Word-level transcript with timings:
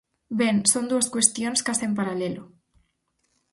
Ben, 0.39 0.55
son 0.71 0.85
dúas 0.91 1.07
cuestións 1.13 1.59
case 1.67 1.83
en 1.89 1.93
paralelo. 1.99 2.43